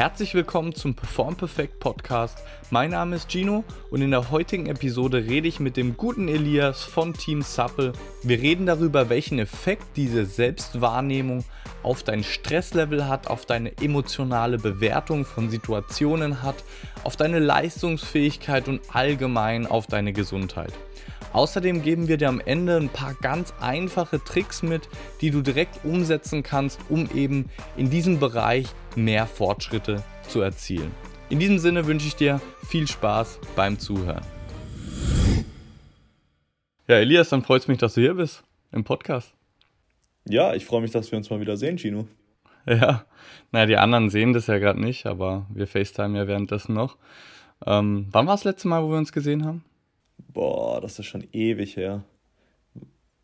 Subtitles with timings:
[0.00, 2.38] Herzlich willkommen zum Perform Perfect Podcast.
[2.70, 6.82] Mein Name ist Gino und in der heutigen Episode rede ich mit dem guten Elias
[6.82, 7.92] von Team Supple.
[8.22, 11.44] Wir reden darüber, welchen Effekt diese Selbstwahrnehmung
[11.82, 16.64] auf dein Stresslevel hat, auf deine emotionale Bewertung von Situationen hat,
[17.04, 20.72] auf deine Leistungsfähigkeit und allgemein auf deine Gesundheit.
[21.32, 24.88] Außerdem geben wir dir am Ende ein paar ganz einfache Tricks mit,
[25.20, 28.66] die du direkt umsetzen kannst, um eben in diesem Bereich
[28.96, 30.90] mehr Fortschritte zu erzielen.
[31.28, 34.24] In diesem Sinne wünsche ich dir viel Spaß beim Zuhören.
[36.88, 39.32] Ja, Elias, dann freut es mich, dass du hier bist im Podcast.
[40.28, 42.08] Ja, ich freue mich, dass wir uns mal wieder sehen, Gino.
[42.66, 43.04] Ja,
[43.52, 46.96] naja, die anderen sehen das ja gerade nicht, aber wir FaceTime ja währenddessen noch.
[47.64, 49.64] Ähm, wann war das letzte Mal, wo wir uns gesehen haben?
[50.28, 52.04] Boah, das ist schon ewig her.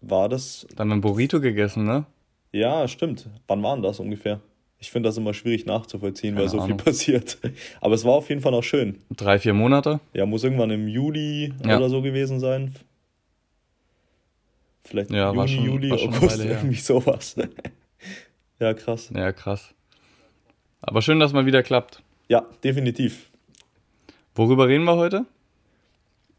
[0.00, 0.66] War das.
[0.70, 2.06] Dann haben wir ein Burrito gegessen, ne?
[2.52, 3.28] Ja, stimmt.
[3.46, 4.40] Wann war denn das ungefähr?
[4.78, 6.78] Ich finde das immer schwierig nachzuvollziehen, Keine weil so Ahnung.
[6.78, 7.38] viel passiert.
[7.80, 8.98] Aber es war auf jeden Fall noch schön.
[9.10, 10.00] Drei, vier Monate?
[10.12, 11.76] Ja, muss irgendwann im Juli ja.
[11.76, 12.74] oder so gewesen sein.
[14.84, 17.36] Vielleicht ja, Juni, schon, Juli, August, irgendwie sowas.
[18.60, 19.10] ja, krass.
[19.14, 19.74] Ja, krass.
[20.80, 22.02] Aber schön, dass mal wieder klappt.
[22.28, 23.30] Ja, definitiv.
[24.34, 25.26] Worüber reden wir heute?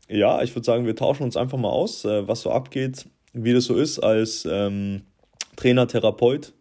[0.10, 3.54] Ja, ich würde sagen, wir tauschen uns einfach mal aus, äh, was so abgeht, wie
[3.54, 5.02] das so ist als ähm,
[5.56, 6.54] Trainer, Therapeut.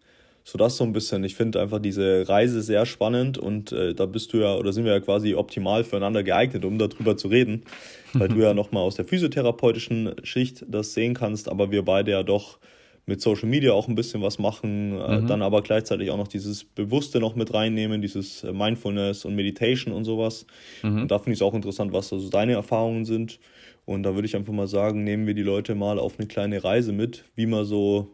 [0.43, 1.25] So das so ein bisschen.
[1.25, 4.85] Ich finde einfach diese Reise sehr spannend und äh, da bist du ja oder sind
[4.85, 7.65] wir ja quasi optimal füreinander geeignet, um darüber zu reden,
[8.13, 12.23] weil du ja nochmal aus der physiotherapeutischen Schicht das sehen kannst, aber wir beide ja
[12.23, 12.59] doch
[13.07, 15.27] mit Social Media auch ein bisschen was machen, äh, mhm.
[15.29, 19.95] dann aber gleichzeitig auch noch dieses Bewusste noch mit reinnehmen, dieses äh, Mindfulness und Meditation
[19.95, 20.45] und sowas.
[20.83, 21.03] Mhm.
[21.03, 23.39] Und da finde ich es auch interessant, was also deine Erfahrungen sind.
[23.85, 26.65] Und da würde ich einfach mal sagen, nehmen wir die Leute mal auf eine kleine
[26.65, 28.11] Reise mit, wie man so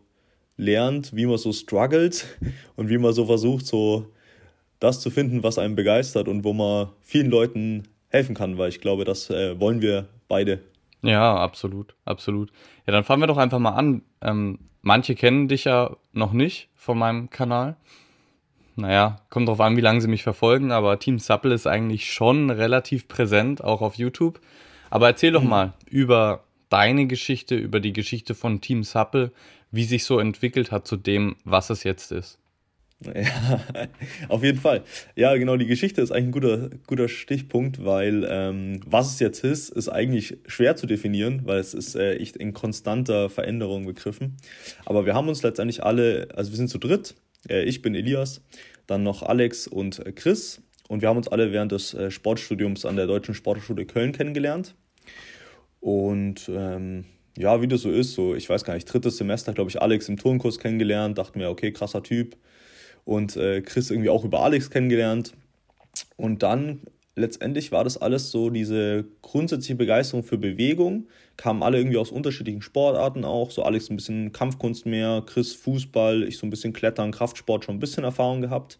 [0.58, 2.26] lernt, wie man so struggelt
[2.76, 4.06] und wie man so versucht, so
[4.78, 8.82] das zu finden, was einen begeistert und wo man vielen Leuten helfen kann, weil ich
[8.82, 10.60] glaube, das äh, wollen wir beide.
[11.02, 12.50] Ja, absolut, absolut.
[12.86, 14.02] Ja, dann fangen wir doch einfach mal an.
[14.20, 17.76] Ähm, Manche kennen dich ja noch nicht von meinem Kanal.
[18.75, 22.50] Naja, kommt drauf an, wie lange sie mich verfolgen, aber Team Supple ist eigentlich schon
[22.50, 24.41] relativ präsent, auch auf YouTube.
[24.91, 25.48] Aber erzähl doch mhm.
[25.48, 29.31] mal über deine Geschichte, über die Geschichte von Team Supple,
[29.70, 32.38] wie sich so entwickelt hat zu dem, was es jetzt ist.
[33.06, 33.60] Ja,
[34.28, 34.82] auf jeden Fall.
[35.16, 39.44] Ja, genau, die Geschichte ist eigentlich ein guter, guter Stichpunkt, weil ähm, was es jetzt
[39.44, 44.36] ist, ist eigentlich schwer zu definieren, weil es ist äh, echt in konstanter Veränderung begriffen.
[44.84, 47.14] Aber wir haben uns letztendlich alle, also wir sind zu dritt,
[47.48, 48.42] äh, ich bin Elias,
[48.86, 52.84] dann noch Alex und äh, Chris und wir haben uns alle während des äh, Sportstudiums
[52.84, 54.74] an der Deutschen Sportschule Köln kennengelernt.
[55.80, 59.70] Und ähm, ja, wie das so ist, so ich weiß gar nicht, drittes Semester, glaube
[59.70, 62.36] ich, Alex im Turnkurs kennengelernt, dachten mir, okay, krasser Typ
[63.04, 65.32] und äh, Chris irgendwie auch über Alex kennengelernt.
[66.16, 66.80] Und dann
[67.16, 72.62] letztendlich war das alles so diese grundsätzliche Begeisterung für Bewegung, kamen alle irgendwie aus unterschiedlichen
[72.62, 77.12] Sportarten auch, so Alex ein bisschen Kampfkunst mehr, Chris Fußball, ich so ein bisschen Klettern,
[77.12, 78.78] Kraftsport, schon ein bisschen Erfahrung gehabt.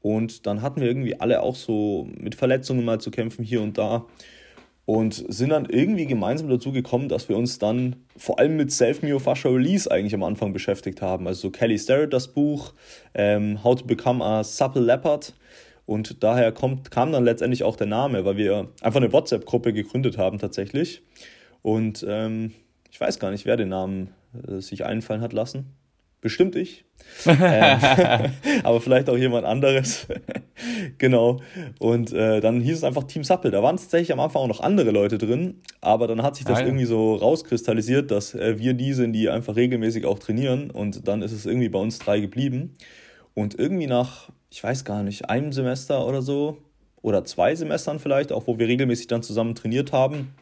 [0.00, 3.78] Und dann hatten wir irgendwie alle auch so mit Verletzungen mal zu kämpfen hier und
[3.78, 4.06] da
[4.88, 9.52] und sind dann irgendwie gemeinsam dazu gekommen, dass wir uns dann vor allem mit Self-Myofascial
[9.52, 11.26] Release eigentlich am Anfang beschäftigt haben.
[11.26, 12.72] Also so Kelly Starrett das Buch,
[13.12, 15.34] ähm, How to Become a Supple Leopard.
[15.84, 20.16] Und daher kommt, kam dann letztendlich auch der Name, weil wir einfach eine WhatsApp-Gruppe gegründet
[20.16, 21.02] haben tatsächlich.
[21.60, 22.54] Und ähm,
[22.90, 25.66] ich weiß gar nicht, wer den Namen äh, sich einfallen hat lassen.
[26.20, 26.84] Bestimmt ich.
[27.26, 27.38] ähm,
[28.64, 30.08] aber vielleicht auch jemand anderes.
[30.98, 31.40] genau.
[31.78, 33.50] Und äh, dann hieß es einfach Team Supple.
[33.50, 36.58] Da waren tatsächlich am Anfang auch noch andere Leute drin, aber dann hat sich das
[36.58, 36.68] Nein.
[36.68, 40.70] irgendwie so rauskristallisiert, dass äh, wir die sind, die einfach regelmäßig auch trainieren.
[40.70, 42.74] Und dann ist es irgendwie bei uns drei geblieben.
[43.34, 46.58] Und irgendwie nach, ich weiß gar nicht, einem Semester oder so,
[47.00, 50.34] oder zwei Semestern vielleicht, auch wo wir regelmäßig dann zusammen trainiert haben,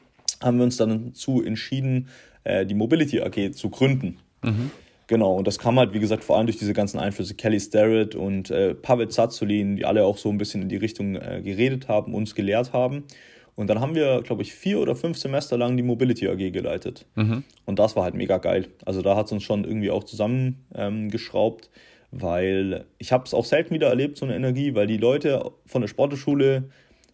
[0.42, 2.08] haben wir uns dann dazu entschieden,
[2.44, 4.18] äh, die Mobility AG zu gründen.
[4.42, 4.70] Mhm.
[5.08, 8.16] Genau, und das kam halt, wie gesagt, vor allem durch diese ganzen Einflüsse Kelly Starrett
[8.16, 11.86] und äh, Pavel Zazulin, die alle auch so ein bisschen in die Richtung äh, geredet
[11.86, 13.04] haben, uns gelehrt haben.
[13.54, 17.06] Und dann haben wir, glaube ich, vier oder fünf Semester lang die Mobility AG geleitet.
[17.14, 17.44] Mhm.
[17.64, 18.66] Und das war halt mega geil.
[18.84, 23.44] Also da hat es uns schon irgendwie auch zusammengeschraubt, ähm, weil ich habe es auch
[23.44, 26.68] selten wieder erlebt, so eine Energie, weil die Leute von der Sporteschule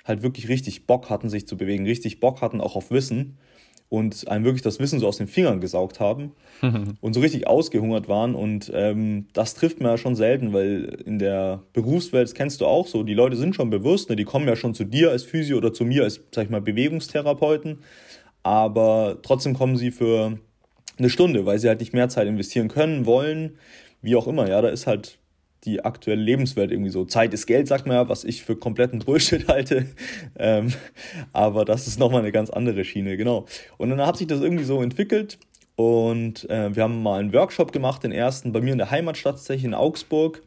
[0.05, 3.37] halt wirklich richtig Bock hatten, sich zu bewegen, richtig Bock hatten auch auf Wissen
[3.93, 6.33] und einem wirklich das Wissen so aus den Fingern gesaugt haben
[7.03, 8.35] und so richtig ausgehungert waren.
[8.35, 12.67] Und ähm, das trifft man ja schon selten, weil in der Berufswelt, das kennst du
[12.67, 14.17] auch so, die Leute sind schon bewusst, ne?
[14.17, 16.63] die kommen ja schon zu dir als Physio oder zu mir als, sag ich mal,
[16.63, 17.81] Bewegungstherapeuten,
[18.43, 20.39] aber trotzdem kommen sie für
[20.97, 23.59] eine Stunde, weil sie halt nicht mehr Zeit investieren können, wollen,
[24.01, 24.49] wie auch immer.
[24.49, 25.19] Ja, da ist halt
[25.65, 27.05] die aktuelle Lebenswelt irgendwie so.
[27.05, 29.87] Zeit ist Geld, sagt man ja, was ich für kompletten Bullshit halte.
[30.39, 30.73] Ähm,
[31.33, 33.47] aber das ist nochmal eine ganz andere Schiene, genau.
[33.79, 35.39] Und dann hat sich das irgendwie so entwickelt
[35.77, 39.37] und äh, wir haben mal einen Workshop gemacht, den ersten bei mir in der Heimatstadt
[39.37, 40.43] tatsächlich in Augsburg.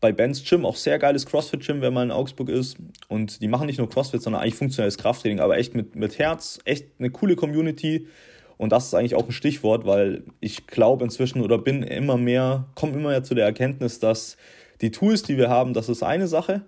[0.00, 2.78] Bei Ben's Gym, auch sehr geiles CrossFit-Gym, wenn man in Augsburg ist.
[3.08, 6.58] Und die machen nicht nur CrossFit, sondern eigentlich funktionelles Krafttraining, aber echt mit, mit Herz,
[6.64, 8.06] echt eine coole Community.
[8.56, 12.66] Und das ist eigentlich auch ein Stichwort, weil ich glaube inzwischen oder bin immer mehr,
[12.74, 14.38] komme immer mehr zu der Erkenntnis, dass
[14.80, 16.62] die Tools, die wir haben, das ist eine Sache,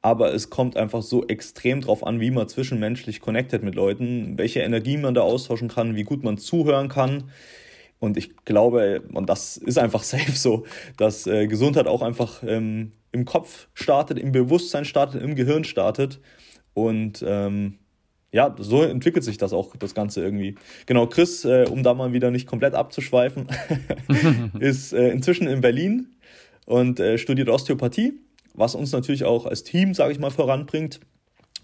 [0.00, 4.60] aber es kommt einfach so extrem drauf an, wie man zwischenmenschlich connected mit Leuten, welche
[4.60, 7.30] Energie man da austauschen kann, wie gut man zuhören kann.
[8.00, 10.64] Und ich glaube, und das ist einfach safe so,
[10.96, 16.20] dass äh, Gesundheit auch einfach ähm, im Kopf startet, im Bewusstsein startet, im Gehirn startet.
[16.74, 17.78] Und ähm,
[18.32, 20.56] ja, so entwickelt sich das auch, das Ganze irgendwie.
[20.86, 23.46] Genau, Chris, äh, um da mal wieder nicht komplett abzuschweifen,
[24.58, 26.08] ist äh, inzwischen in Berlin
[26.72, 28.14] und äh, studiert Osteopathie,
[28.54, 31.00] was uns natürlich auch als Team, sage ich mal, voranbringt.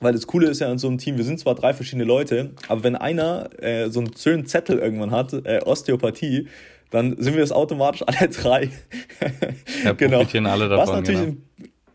[0.00, 2.50] Weil das Coole ist ja in so einem Team, wir sind zwar drei verschiedene Leute,
[2.68, 6.48] aber wenn einer äh, so einen schönen Zettel irgendwann hat, äh, Osteopathie,
[6.90, 8.70] dann sind wir das automatisch alle drei.
[9.84, 10.20] Ja, genau.
[10.50, 10.78] alle davon.
[10.78, 11.38] Was natürlich genau.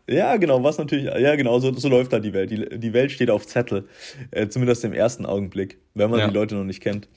[0.06, 2.50] Ja, genau, was natürlich, ja, genau, so, so läuft da die Welt.
[2.50, 3.88] Die, die Welt steht auf Zettel,
[4.32, 6.28] äh, zumindest im ersten Augenblick, wenn man ja.
[6.28, 7.08] die Leute noch nicht kennt.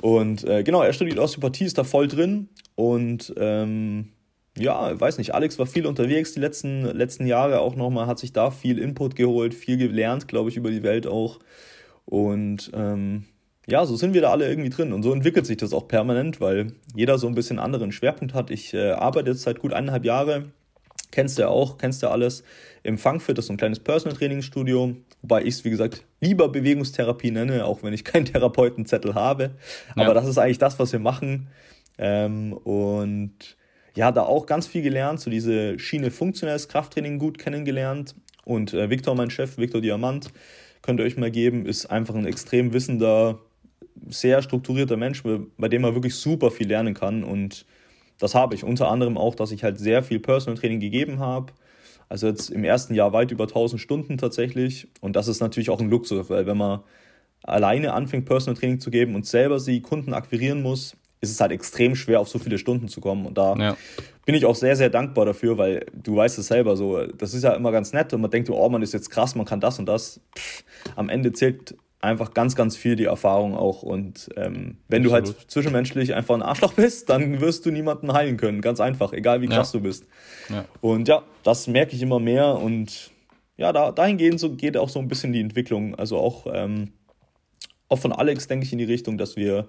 [0.00, 4.13] Und äh, genau, er studiert Osteopathie, ist da voll drin und ähm,
[4.58, 8.32] ja, weiß nicht, Alex war viel unterwegs die letzten, letzten Jahre auch nochmal, hat sich
[8.32, 11.40] da viel Input geholt, viel gelernt, glaube ich, über die Welt auch.
[12.04, 13.24] Und ähm,
[13.66, 14.92] ja, so sind wir da alle irgendwie drin.
[14.92, 18.50] Und so entwickelt sich das auch permanent, weil jeder so ein bisschen anderen Schwerpunkt hat.
[18.50, 20.52] Ich äh, arbeite jetzt seit gut eineinhalb Jahre,
[21.10, 22.44] kennst du ja auch, kennst du ja alles,
[22.82, 26.48] im Frankfurt, das ist so ein kleines Personal Trainingsstudio, wobei ich es, wie gesagt, lieber
[26.48, 29.52] Bewegungstherapie nenne, auch wenn ich keinen Therapeutenzettel habe.
[29.94, 30.14] Aber ja.
[30.14, 31.48] das ist eigentlich das, was wir machen.
[31.96, 33.56] Ähm, und
[33.96, 38.14] ja, da auch ganz viel gelernt, so diese Schiene funktionelles Krafttraining gut kennengelernt.
[38.44, 40.32] Und äh, Victor, mein Chef, Victor Diamant,
[40.82, 43.38] könnt ihr euch mal geben, ist einfach ein extrem wissender,
[44.08, 45.22] sehr strukturierter Mensch,
[45.56, 47.24] bei dem man wirklich super viel lernen kann.
[47.24, 47.64] Und
[48.18, 51.52] das habe ich unter anderem auch, dass ich halt sehr viel Personal Training gegeben habe.
[52.08, 54.88] Also jetzt im ersten Jahr weit über 1000 Stunden tatsächlich.
[55.00, 56.80] Und das ist natürlich auch ein Luxus, weil wenn man
[57.42, 61.52] alleine anfängt, Personal Training zu geben und selber sie Kunden akquirieren muss, ist es halt
[61.52, 63.26] extrem schwer, auf so viele Stunden zu kommen.
[63.26, 63.76] Und da ja.
[64.24, 67.42] bin ich auch sehr, sehr dankbar dafür, weil du weißt es selber so, das ist
[67.42, 69.78] ja immer ganz nett und man denkt, oh, man ist jetzt krass, man kann das
[69.78, 70.20] und das.
[70.36, 70.64] Pff,
[70.96, 71.74] am Ende zählt
[72.04, 73.82] einfach ganz, ganz viel die Erfahrung auch.
[73.82, 75.06] Und ähm, wenn Absolut.
[75.06, 78.60] du halt zwischenmenschlich einfach ein Arschloch bist, dann wirst du niemanden heilen können.
[78.60, 79.80] Ganz einfach, egal wie krass ja.
[79.80, 80.06] du bist.
[80.50, 80.64] Ja.
[80.80, 83.10] Und ja, das merke ich immer mehr und
[83.56, 85.94] ja, da, dahingehend so geht auch so ein bisschen die Entwicklung.
[85.94, 86.92] Also auch, ähm,
[87.88, 89.68] auch von Alex denke ich in die Richtung, dass wir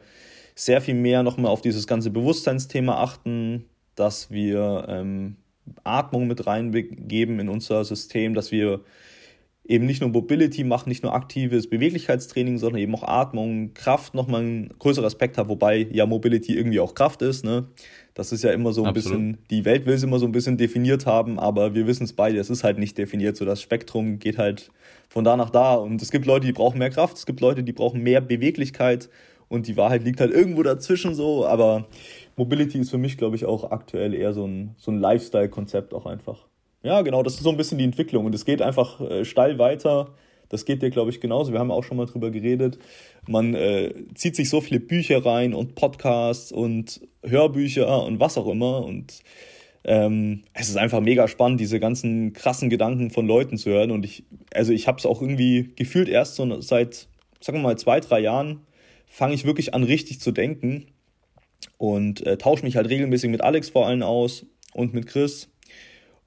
[0.56, 3.66] sehr viel mehr nochmal auf dieses ganze Bewusstseinsthema achten,
[3.96, 5.36] dass wir ähm,
[5.84, 8.82] Atmung mit reingeben in unser System, dass wir
[9.68, 14.44] eben nicht nur Mobility machen, nicht nur aktives Beweglichkeitstraining, sondern eben auch Atmung, Kraft nochmal
[14.44, 17.44] ein größerer Aspekt hat, wobei ja Mobility irgendwie auch Kraft ist.
[17.44, 17.68] Ne?
[18.14, 19.18] Das ist ja immer so ein Absolut.
[19.18, 22.14] bisschen, die Welt will es immer so ein bisschen definiert haben, aber wir wissen es
[22.14, 23.38] beide, es ist halt nicht definiert.
[23.38, 24.72] So das Spektrum geht halt
[25.10, 27.64] von da nach da und es gibt Leute, die brauchen mehr Kraft, es gibt Leute,
[27.64, 29.10] die brauchen mehr Beweglichkeit
[29.48, 31.86] und die Wahrheit liegt halt irgendwo dazwischen so, aber
[32.36, 36.06] Mobility ist für mich, glaube ich, auch aktuell eher so ein, so ein Lifestyle-Konzept auch
[36.06, 36.46] einfach.
[36.84, 39.58] Ja, genau, das ist so ein bisschen die Entwicklung und es geht einfach äh, steil
[39.58, 40.10] weiter.
[40.50, 41.52] Das geht dir, glaube ich, genauso.
[41.52, 42.78] Wir haben auch schon mal drüber geredet.
[43.28, 48.48] Man äh, zieht sich so viele Bücher rein und Podcasts und Hörbücher und was auch
[48.48, 48.86] immer.
[48.86, 49.22] Und
[49.84, 53.90] ähm, es ist einfach mega spannend, diese ganzen krassen Gedanken von Leuten zu hören.
[53.90, 54.24] Und ich,
[54.54, 57.08] also ich habe es auch irgendwie gefühlt erst so seit,
[57.40, 58.62] sagen wir mal, zwei, drei Jahren
[59.16, 60.88] fange ich wirklich an, richtig zu denken
[61.78, 65.50] und äh, tausche mich halt regelmäßig mit Alex vor allem aus und mit Chris.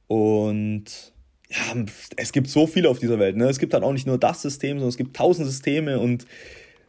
[0.06, 1.12] Und
[1.50, 1.84] ja,
[2.16, 3.36] es gibt so viele auf dieser Welt.
[3.36, 3.46] Ne?
[3.46, 6.26] Es gibt dann auch nicht nur das System, sondern es gibt tausend Systeme und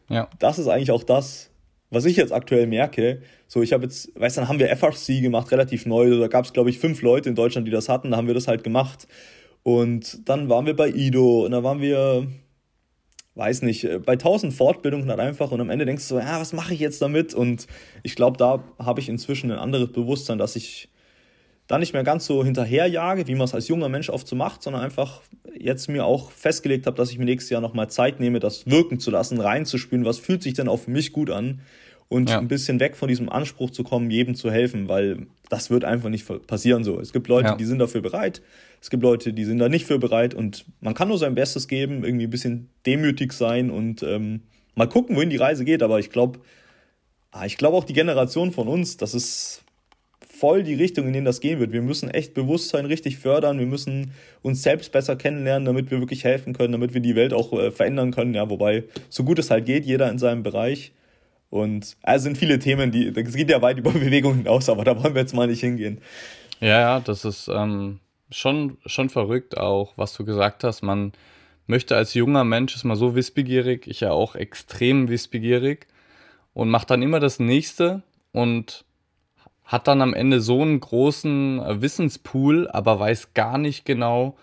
[0.08, 0.30] ja.
[0.38, 1.50] das ist eigentlich auch das,
[1.90, 3.20] was ich jetzt aktuell merke.
[3.46, 6.18] So, ich habe jetzt, weißt du, dann haben wir FRC gemacht, relativ neu.
[6.18, 8.12] Da gab es, glaube ich, fünf Leute in Deutschland, die das hatten.
[8.12, 9.06] Da haben wir das halt gemacht.
[9.64, 12.26] Und dann waren wir bei Ido und da waren wir
[13.40, 16.38] weiß nicht, äh, bei tausend Fortbildungen halt einfach und am Ende denkst du so, ja,
[16.38, 17.34] was mache ich jetzt damit?
[17.34, 17.66] Und
[18.02, 20.88] ich glaube, da habe ich inzwischen ein anderes Bewusstsein, dass ich
[21.66, 24.62] da nicht mehr ganz so hinterherjage, wie man es als junger Mensch oft so macht,
[24.62, 25.22] sondern einfach
[25.58, 29.00] jetzt mir auch festgelegt habe, dass ich mir nächstes Jahr nochmal Zeit nehme, das wirken
[29.00, 31.60] zu lassen, reinzuspielen, was fühlt sich denn für mich gut an
[32.08, 32.40] und ja.
[32.40, 36.10] ein bisschen weg von diesem Anspruch zu kommen, jedem zu helfen, weil das wird einfach
[36.10, 37.00] nicht passieren so.
[37.00, 37.54] Es gibt Leute, ja.
[37.56, 38.42] die sind dafür bereit,
[38.80, 41.68] es gibt Leute, die sind da nicht für bereit und man kann nur sein Bestes
[41.68, 44.42] geben, irgendwie ein bisschen demütig sein und ähm,
[44.74, 45.82] mal gucken, wohin die Reise geht.
[45.82, 46.40] Aber ich glaube,
[47.30, 49.62] ah, ich glaube auch die Generation von uns, das ist
[50.40, 51.72] voll die Richtung, in die das gehen wird.
[51.72, 53.58] Wir müssen echt Bewusstsein richtig fördern.
[53.58, 57.34] Wir müssen uns selbst besser kennenlernen, damit wir wirklich helfen können, damit wir die Welt
[57.34, 58.32] auch äh, verändern können.
[58.32, 60.92] Ja, wobei, so gut es halt geht, jeder in seinem Bereich.
[61.50, 65.02] Und also sind viele Themen, die, es geht ja weit über Bewegung hinaus, aber da
[65.02, 66.00] wollen wir jetzt mal nicht hingehen.
[66.60, 67.98] Ja, ja, das ist ähm,
[68.30, 70.82] schon, schon verrückt auch, was du gesagt hast.
[70.82, 71.12] Man
[71.66, 75.86] möchte als junger Mensch, ist mal so wissbegierig, ich ja auch extrem wissbegierig
[76.52, 78.84] und macht dann immer das Nächste und
[79.64, 84.36] hat dann am Ende so einen großen Wissenspool, aber weiß gar nicht genau,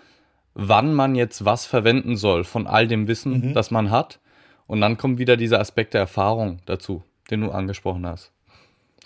[0.53, 3.53] wann man jetzt was verwenden soll von all dem Wissen, mhm.
[3.53, 4.19] das man hat.
[4.65, 8.31] Und dann kommt wieder dieser Aspekt der Erfahrung dazu, den du angesprochen hast.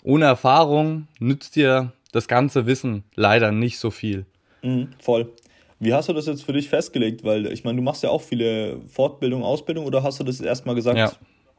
[0.02, 4.26] Ohne Erfahrung nützt dir das ganze Wissen leider nicht so viel.
[4.62, 5.32] Mhm, voll.
[5.78, 7.24] Wie hast du das jetzt für dich festgelegt?
[7.24, 10.74] Weil ich meine, du machst ja auch viele Fortbildung, Ausbildung oder hast du das erstmal
[10.74, 11.12] gesagt, ja.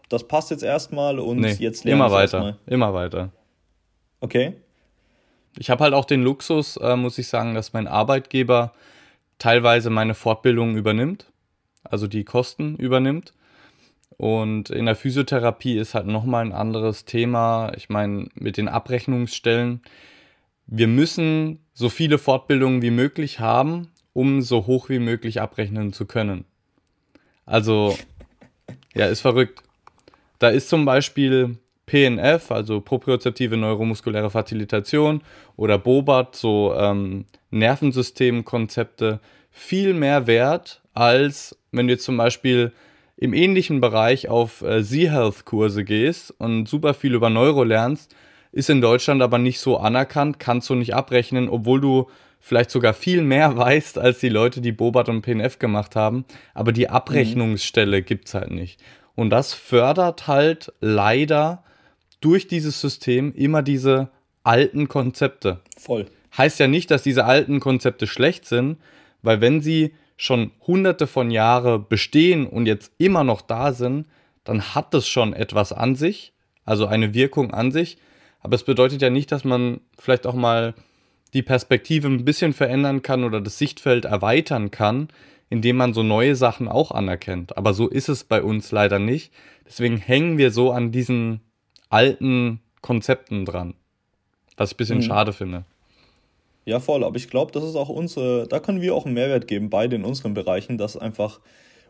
[0.10, 2.58] das passt jetzt erstmal und nee, jetzt lerne immer weiter, erstmal?
[2.66, 3.32] immer weiter.
[4.22, 4.54] Okay.
[5.58, 8.74] Ich habe halt auch den Luxus, äh, muss ich sagen, dass mein Arbeitgeber
[9.40, 11.32] teilweise meine Fortbildung übernimmt,
[11.84, 13.34] also die Kosten übernimmt.
[14.18, 17.74] Und in der Physiotherapie ist halt nochmal ein anderes Thema.
[17.76, 19.82] Ich meine, mit den Abrechnungsstellen.
[20.66, 26.06] Wir müssen so viele Fortbildungen wie möglich haben, um so hoch wie möglich abrechnen zu
[26.06, 26.46] können.
[27.46, 27.98] Also,
[28.94, 29.63] ja, ist verrückt.
[30.39, 35.22] Da ist zum Beispiel PNF, also propriozeptive neuromuskuläre Facilitation,
[35.58, 39.20] oder BOBAT, so ähm, Nervensystemkonzepte,
[39.51, 42.72] viel mehr wert, als wenn du jetzt zum Beispiel
[43.18, 48.15] im ähnlichen Bereich auf äh, Z-Health-Kurse gehst und super viel über Neuro lernst,
[48.54, 52.08] ist in Deutschland aber nicht so anerkannt, kannst du nicht abrechnen, obwohl du
[52.40, 56.72] vielleicht sogar viel mehr weißt als die Leute, die Bobat und PNF gemacht haben, aber
[56.72, 58.06] die Abrechnungsstelle mhm.
[58.06, 58.80] gibt es halt nicht.
[59.16, 61.64] Und das fördert halt leider
[62.22, 64.10] durch dieses System immer diese
[64.44, 65.60] alten Konzepte.
[65.78, 66.06] Voll.
[66.38, 68.78] Heißt ja nicht, dass diese alten Konzepte schlecht sind,
[69.22, 74.08] weil wenn sie schon hunderte von Jahren bestehen und jetzt immer noch da sind,
[74.44, 76.34] dann hat das schon etwas an sich,
[76.66, 77.98] also eine Wirkung an sich.
[78.44, 80.74] Aber es bedeutet ja nicht, dass man vielleicht auch mal
[81.34, 85.08] die Perspektive ein bisschen verändern kann oder das Sichtfeld erweitern kann,
[85.50, 87.58] indem man so neue Sachen auch anerkennt.
[87.58, 89.34] Aber so ist es bei uns leider nicht.
[89.66, 91.40] Deswegen hängen wir so an diesen
[91.90, 93.76] alten Konzepten dran.
[94.58, 95.04] Was ich ein bisschen mhm.
[95.04, 95.66] schade finde.
[96.66, 97.04] Ja, voll.
[97.04, 99.96] Aber ich glaube, das ist auch unsere, da können wir auch einen Mehrwert geben, beide
[99.96, 101.40] in unseren Bereichen, dass einfach,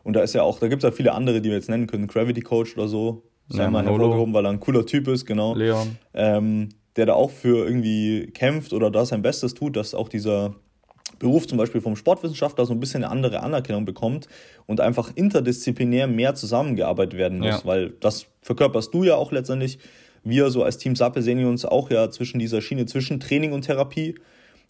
[0.02, 1.86] und da ist ja auch, da gibt es ja viele andere, die wir jetzt nennen
[1.86, 5.26] können, Gravity Coach oder so, sei ja, mal hervorgehoben, weil er ein cooler Typ ist,
[5.26, 5.54] genau.
[5.54, 5.96] Leon.
[6.14, 10.54] Ähm, der da auch für irgendwie kämpft oder da sein Bestes tut, dass auch dieser
[11.18, 14.28] Beruf zum Beispiel vom Sportwissenschaftler so ein bisschen eine andere Anerkennung bekommt
[14.66, 17.64] und einfach interdisziplinär mehr zusammengearbeitet werden muss, ja.
[17.64, 19.78] weil das verkörperst du ja auch letztendlich.
[20.22, 23.62] Wir so als Team Sappe sehen uns auch ja zwischen dieser Schiene zwischen Training und
[23.62, 24.14] Therapie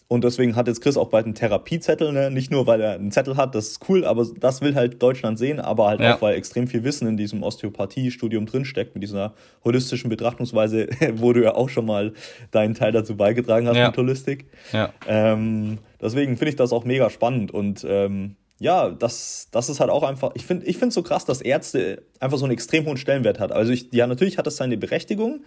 [0.06, 2.30] und deswegen hat jetzt Chris auch bald einen Therapiezettel, ne?
[2.30, 5.38] nicht nur, weil er einen Zettel hat, das ist cool, aber das will halt Deutschland
[5.38, 6.14] sehen, aber halt ja.
[6.14, 9.32] auch, weil extrem viel Wissen in diesem Osteopathie-Studium drinsteckt, mit dieser
[9.64, 12.12] holistischen Betrachtungsweise, wo du ja auch schon mal
[12.50, 13.88] deinen Teil dazu beigetragen hast ja.
[13.88, 14.46] mit Holistik.
[14.72, 14.92] Ja.
[15.08, 19.90] Ähm, deswegen finde ich das auch mega spannend und ähm, ja, das, das ist halt
[19.90, 22.96] auch einfach, ich finde ich finde so krass, dass Ärzte einfach so einen extrem hohen
[22.96, 23.52] Stellenwert hat.
[23.52, 25.44] Also ich, ja, natürlich hat das seine Berechtigung,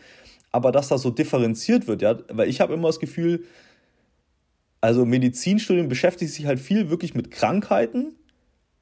[0.51, 3.45] aber dass das so differenziert wird, ja, weil ich habe immer das Gefühl,
[4.81, 8.15] also Medizinstudium beschäftigt sich halt viel wirklich mit Krankheiten.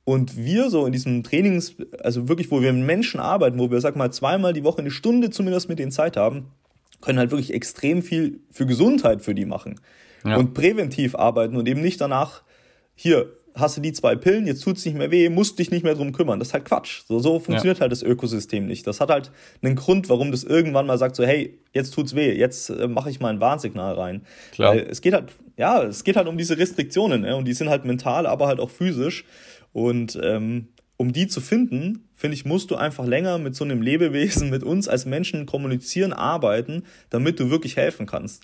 [0.03, 3.81] Und wir so in diesem Trainings, also wirklich, wo wir mit Menschen arbeiten, wo wir,
[3.81, 6.51] sag mal, zweimal die Woche eine Stunde zumindest mit denen Zeit haben,
[7.01, 9.79] können halt wirklich extrem viel für Gesundheit für die machen.
[10.23, 10.37] Ja.
[10.37, 12.43] Und präventiv arbeiten und eben nicht danach,
[12.93, 15.83] hier, hast du die zwei Pillen, jetzt tut es nicht mehr weh, musst dich nicht
[15.83, 16.39] mehr drum kümmern.
[16.39, 17.03] Das ist halt Quatsch.
[17.07, 17.81] So, so funktioniert ja.
[17.81, 18.85] halt das Ökosystem nicht.
[18.85, 19.31] Das hat halt
[19.61, 23.09] einen Grund, warum das irgendwann mal sagt, so, hey, jetzt tut's weh, jetzt äh, mache
[23.09, 24.21] ich mal ein Warnsignal rein.
[24.51, 24.73] Klar.
[24.73, 27.35] Weil es geht halt, ja, es geht halt um diese Restriktionen, ne?
[27.35, 29.23] und die sind halt mental, aber halt auch physisch.
[29.71, 33.81] Und ähm, um die zu finden, finde ich, musst du einfach länger mit so einem
[33.81, 38.43] Lebewesen, mit uns als Menschen kommunizieren, arbeiten, damit du wirklich helfen kannst.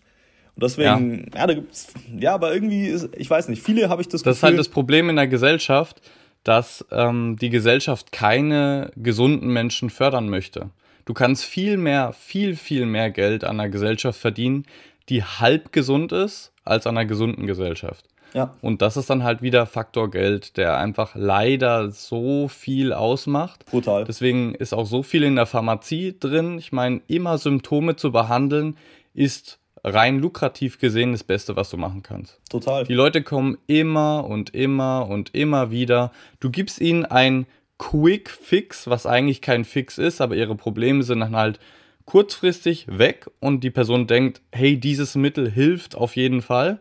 [0.56, 4.02] Und deswegen, ja, ja da gibt's, ja, aber irgendwie, ist, ich weiß nicht, viele habe
[4.02, 4.32] ich das, das Gefühl.
[4.32, 6.02] Das ist halt das Problem in der Gesellschaft,
[6.44, 10.70] dass ähm, die Gesellschaft keine gesunden Menschen fördern möchte.
[11.06, 14.66] Du kannst viel mehr, viel, viel mehr Geld an einer Gesellschaft verdienen,
[15.10, 18.06] die halb gesund ist, als an einer gesunden Gesellschaft.
[18.34, 18.56] Ja.
[18.62, 23.66] Und das ist dann halt wieder Faktor Geld, der einfach leider so viel ausmacht.
[23.66, 24.06] Brutal.
[24.06, 26.58] Deswegen ist auch so viel in der Pharmazie drin.
[26.58, 28.78] Ich meine, immer Symptome zu behandeln,
[29.14, 32.40] ist rein lukrativ gesehen das Beste, was du machen kannst.
[32.50, 32.86] Total.
[32.86, 36.12] Die Leute kommen immer und immer und immer wieder.
[36.40, 37.46] Du gibst ihnen ein
[37.78, 41.60] Quick Fix, was eigentlich kein Fix ist, aber ihre Probleme sind dann halt
[42.06, 46.80] kurzfristig weg und die Person denkt, hey, dieses Mittel hilft auf jeden Fall.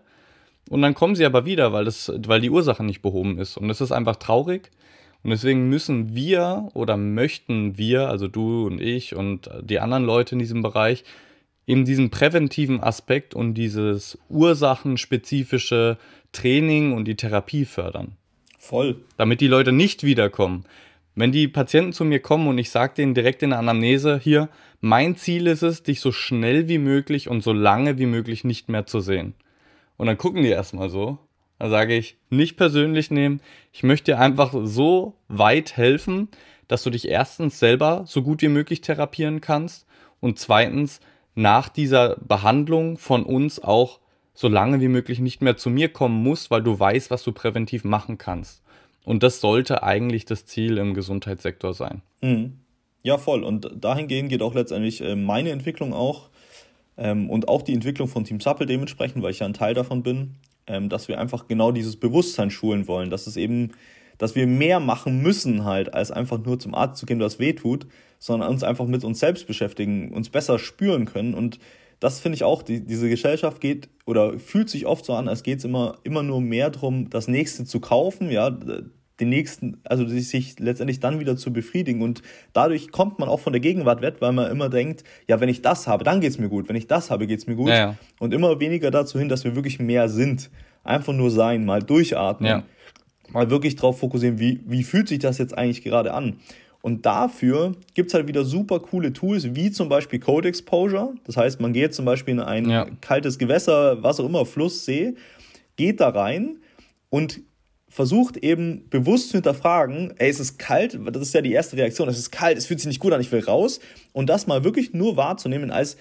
[0.68, 3.56] Und dann kommen sie aber wieder, weil, das, weil die Ursache nicht behoben ist.
[3.56, 4.70] Und das ist einfach traurig.
[5.22, 10.34] Und deswegen müssen wir oder möchten wir, also du und ich und die anderen Leute
[10.34, 11.04] in diesem Bereich,
[11.70, 15.98] eben diesen präventiven Aspekt und dieses ursachenspezifische
[16.32, 18.16] Training und die Therapie fördern.
[18.58, 18.96] Voll.
[19.16, 20.64] Damit die Leute nicht wiederkommen.
[21.14, 24.48] Wenn die Patienten zu mir kommen und ich sage denen direkt in der Anamnese, hier,
[24.80, 28.68] mein Ziel ist es, dich so schnell wie möglich und so lange wie möglich nicht
[28.68, 29.34] mehr zu sehen.
[29.96, 31.18] Und dann gucken die erstmal so.
[31.58, 33.40] Da sage ich, nicht persönlich nehmen.
[33.72, 36.28] Ich möchte dir einfach so weit helfen,
[36.68, 39.86] dass du dich erstens selber so gut wie möglich therapieren kannst
[40.20, 41.00] und zweitens
[41.40, 44.00] nach dieser Behandlung von uns auch
[44.34, 47.32] so lange wie möglich nicht mehr zu mir kommen musst, weil du weißt, was du
[47.32, 48.62] präventiv machen kannst.
[49.04, 52.02] Und das sollte eigentlich das Ziel im Gesundheitssektor sein.
[52.20, 52.58] Mhm.
[53.02, 53.44] Ja, voll.
[53.44, 56.28] Und dahingehend geht auch letztendlich äh, meine Entwicklung auch
[56.98, 60.02] ähm, und auch die Entwicklung von Team Supple dementsprechend, weil ich ja ein Teil davon
[60.02, 63.72] bin, ähm, dass wir einfach genau dieses Bewusstsein schulen wollen, dass es eben,
[64.18, 67.54] dass wir mehr machen müssen halt, als einfach nur zum Arzt zu gehen, was weh
[67.54, 67.86] tut,
[68.20, 71.58] sondern uns einfach mit uns selbst beschäftigen, uns besser spüren können und
[71.98, 75.42] das finde ich auch, die, diese Gesellschaft geht oder fühlt sich oft so an, als
[75.42, 78.56] geht es immer, immer nur mehr darum, das nächste zu kaufen, ja,
[79.20, 82.02] den nächsten, also sich letztendlich dann wieder zu befriedigen.
[82.02, 82.22] Und
[82.52, 85.62] dadurch kommt man auch von der Gegenwart weg, weil man immer denkt, ja, wenn ich
[85.62, 86.68] das habe, dann geht es mir gut.
[86.68, 87.68] Wenn ich das habe, geht es mir gut.
[87.68, 87.96] Ja, ja.
[88.18, 90.50] Und immer weniger dazu hin, dass wir wirklich mehr sind.
[90.82, 92.48] Einfach nur sein, mal durchatmen.
[92.48, 92.62] Ja.
[93.28, 96.38] Mal wirklich drauf fokussieren, wie, wie fühlt sich das jetzt eigentlich gerade an?
[96.82, 101.14] Und dafür gibt es halt wieder super coole Tools, wie zum Beispiel Code Exposure.
[101.24, 102.86] Das heißt, man geht zum Beispiel in ein ja.
[103.00, 105.14] kaltes Gewässer, was auch immer, Fluss, See,
[105.76, 106.58] geht da rein
[107.10, 107.40] und
[107.90, 112.08] versucht eben bewusst zu hinterfragen, ey, es ist kalt, das ist ja die erste Reaktion,
[112.08, 113.80] es ist kalt, es fühlt sich nicht gut an, ich will raus.
[114.12, 115.96] Und das mal wirklich nur wahrzunehmen als,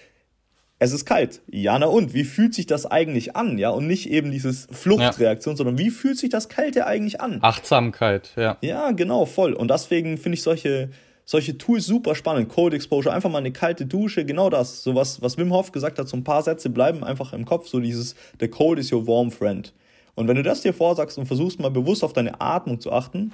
[0.79, 1.41] es ist kalt.
[1.51, 3.57] Ja, na und, wie fühlt sich das eigentlich an?
[3.57, 5.57] Ja, und nicht eben dieses Fluchtreaktion, ja.
[5.57, 7.39] sondern wie fühlt sich das Kalte eigentlich an?
[7.41, 8.57] Achtsamkeit, ja.
[8.61, 9.53] Ja, genau, voll.
[9.53, 10.89] Und deswegen finde ich solche,
[11.25, 12.47] solche Tools super spannend.
[12.47, 14.81] Cold Exposure, einfach mal eine kalte Dusche, genau das.
[14.81, 17.67] So was, was Wim Hof gesagt hat, so ein paar Sätze bleiben einfach im Kopf,
[17.67, 19.73] so dieses, the cold is your warm friend.
[20.15, 23.33] Und wenn du das dir vorsagst und versuchst mal bewusst auf deine Atmung zu achten,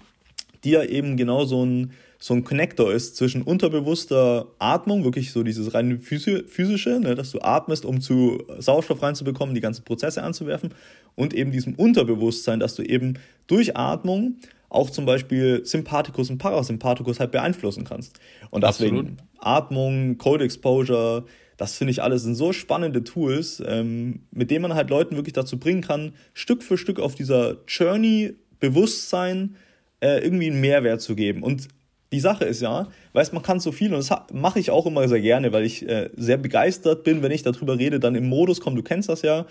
[0.71, 5.73] ja eben genau so ein, so ein Connector ist zwischen unterbewusster Atmung, wirklich so dieses
[5.73, 10.73] rein physische, ne, dass du atmest, um zu Sauerstoff reinzubekommen, die ganzen Prozesse anzuwerfen,
[11.15, 14.37] und eben diesem Unterbewusstsein, dass du eben durch Atmung
[14.69, 18.19] auch zum Beispiel Sympathikus und Parasympathikus halt beeinflussen kannst.
[18.49, 19.19] Und deswegen Absolut.
[19.39, 21.25] Atmung, Cold Exposure,
[21.57, 25.33] das finde ich alles sind so spannende Tools, ähm, mit denen man halt Leuten wirklich
[25.33, 29.55] dazu bringen kann, Stück für Stück auf dieser Journey Bewusstsein
[30.01, 31.43] äh, irgendwie einen Mehrwert zu geben.
[31.43, 31.69] Und
[32.15, 35.07] die Sache ist ja, weißt man kann so viel und das mache ich auch immer
[35.07, 38.61] sehr gerne, weil ich äh, sehr begeistert bin, wenn ich darüber rede, dann im Modus
[38.61, 39.45] komme, du kennst das ja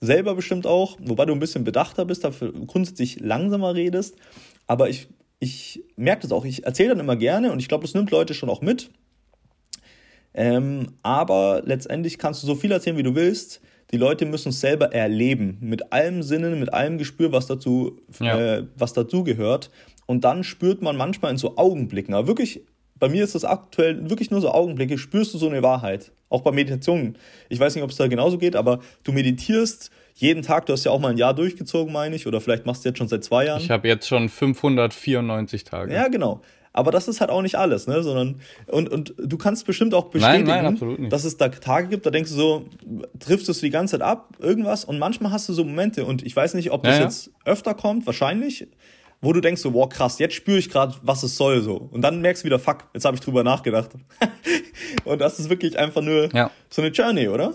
[0.00, 4.16] selber bestimmt auch, wobei du ein bisschen bedachter bist, dafür grundsätzlich langsamer redest,
[4.66, 7.94] aber ich, ich merke das auch, ich erzähle dann immer gerne und ich glaube, das
[7.94, 8.90] nimmt Leute schon auch mit,
[10.34, 14.60] ähm, aber letztendlich kannst du so viel erzählen, wie du willst, die Leute müssen es
[14.60, 18.58] selber erleben, mit allem Sinnen, mit allem Gespür, was dazu, ja.
[18.58, 19.70] äh, was dazu gehört.
[20.10, 22.62] Und dann spürt man manchmal in so Augenblicken, aber wirklich,
[22.98, 26.10] bei mir ist das aktuell wirklich nur so Augenblicke, spürst du so eine Wahrheit.
[26.28, 27.16] Auch bei Meditationen.
[27.48, 30.82] Ich weiß nicht, ob es da genauso geht, aber du meditierst jeden Tag, du hast
[30.82, 33.22] ja auch mal ein Jahr durchgezogen, meine ich, oder vielleicht machst du jetzt schon seit
[33.22, 33.62] zwei Jahren.
[33.62, 35.94] Ich habe jetzt schon 594 Tage.
[35.94, 36.40] Ja, genau.
[36.72, 38.02] Aber das ist halt auch nicht alles, ne?
[38.02, 42.04] Sondern, und, und du kannst bestimmt auch bestätigen, nein, nein, dass es da Tage gibt,
[42.04, 42.66] da denkst du so,
[43.20, 46.26] triffst du es die ganze Zeit ab, irgendwas, und manchmal hast du so Momente, und
[46.26, 47.04] ich weiß nicht, ob das ja, ja.
[47.04, 48.66] jetzt öfter kommt, wahrscheinlich,
[49.20, 51.76] wo du denkst so, wow, krass, jetzt spüre ich gerade, was es soll so.
[51.76, 53.90] Und dann merkst du wieder, fuck, jetzt habe ich drüber nachgedacht.
[55.04, 56.50] und das ist wirklich einfach nur ja.
[56.70, 57.54] so eine Journey, oder?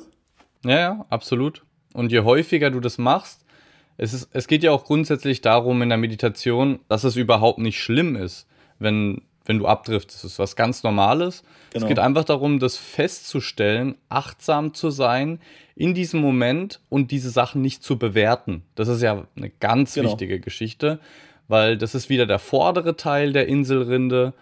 [0.63, 1.63] Ja, ja, absolut.
[1.93, 3.45] Und je häufiger du das machst,
[3.97, 7.79] es, ist, es geht ja auch grundsätzlich darum in der Meditation, dass es überhaupt nicht
[7.79, 8.45] schlimm ist,
[8.77, 10.23] wenn, wenn du abdriftest.
[10.23, 11.43] Das ist was ganz Normales.
[11.71, 11.85] Genau.
[11.85, 15.39] Es geht einfach darum, das festzustellen, achtsam zu sein
[15.75, 18.63] in diesem Moment und diese Sachen nicht zu bewerten.
[18.75, 20.09] Das ist ja eine ganz genau.
[20.09, 20.99] wichtige Geschichte
[21.47, 24.33] weil das ist wieder der vordere Teil der Inselrinde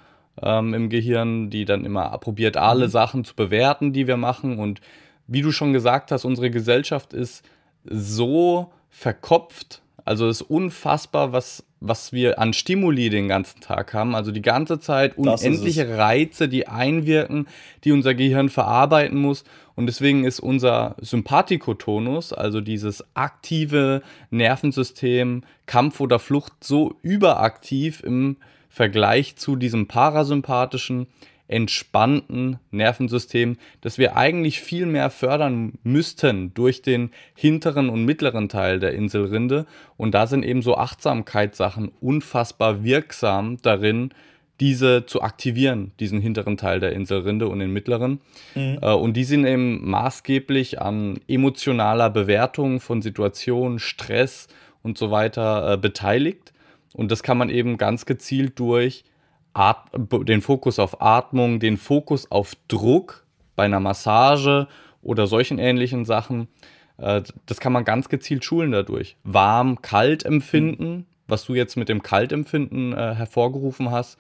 [0.42, 2.92] ähm, im Gehirn, die dann immer probiert, alle mhm.
[2.92, 4.60] Sachen zu bewerten, die wir machen.
[4.60, 4.82] Und
[5.28, 7.44] wie du schon gesagt hast, unsere Gesellschaft ist
[7.86, 14.16] so verkopft, also es ist unfassbar, was, was wir an Stimuli den ganzen Tag haben.
[14.16, 17.48] Also die ganze Zeit unendliche Reize, die einwirken,
[17.84, 19.46] die unser Gehirn verarbeiten muss.
[19.76, 28.38] Und deswegen ist unser Sympathikotonus, also dieses aktive Nervensystem, Kampf oder Flucht, so überaktiv im
[28.70, 31.08] Vergleich zu diesem parasympathischen.
[31.48, 38.80] entspannten Nervensystem, das wir eigentlich viel mehr fördern müssten durch den hinteren und mittleren Teil
[38.80, 39.66] der Inselrinde.
[39.98, 44.12] Und da sind eben so Achtsamkeitssachen unfassbar wirksam darin,
[44.60, 48.22] diese zu aktivieren, diesen hinteren Teil der Inselrinde und den mittleren.
[48.56, 48.80] Mhm.
[48.82, 54.48] Äh, und die sind eben maßgeblich an emotionaler Bewertung von Situationen, Stress
[54.82, 56.54] und so weiter äh, beteiligt.
[56.94, 59.04] Und das kann man eben ganz gezielt durch
[59.56, 64.68] At den Fokus auf Atmung, den Fokus auf Druck bei einer Massage
[65.02, 66.48] oder solchen ähnlichen Sachen,
[66.98, 69.18] äh, das kann man ganz gezielt schulen dadurch.
[69.24, 74.20] Warm, kalt empfinden, was du jetzt mit dem Kaltempfinden hervorgerufen hast.